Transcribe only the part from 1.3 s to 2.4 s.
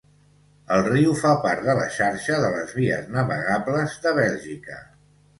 part de la xarxa